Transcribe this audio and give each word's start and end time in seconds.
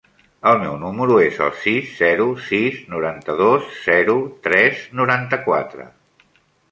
El 0.51 0.55
meu 0.61 0.75
número 0.83 1.17
es 1.25 1.35
el 1.47 1.49
sis, 1.65 1.91
zero, 1.99 2.25
sis, 2.45 2.79
noranta-dos, 2.93 3.67
zero, 3.89 4.15
tres, 4.49 4.81
noranta-quatre. 5.01 5.87